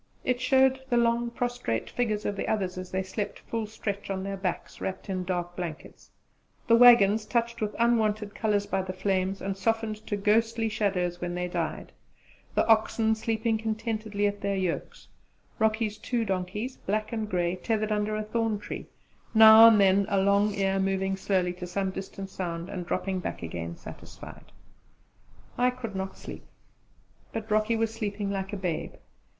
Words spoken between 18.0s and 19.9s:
a thorn tree now and